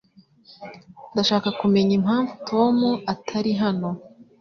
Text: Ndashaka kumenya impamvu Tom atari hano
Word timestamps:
Ndashaka 1.13 1.49
kumenya 1.59 1.93
impamvu 1.99 2.31
Tom 2.49 2.77
atari 3.13 3.51
hano 3.61 3.89